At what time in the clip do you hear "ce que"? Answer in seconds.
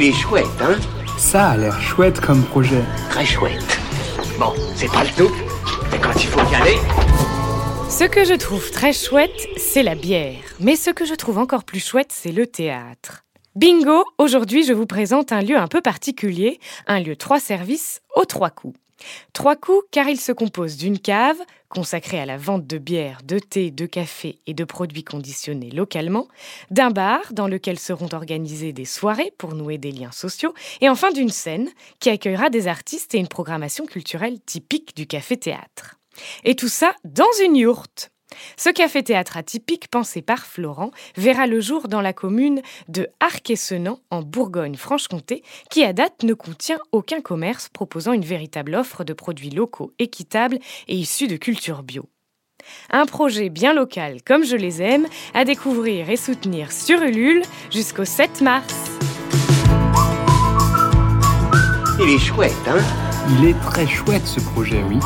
7.90-8.24, 10.76-11.04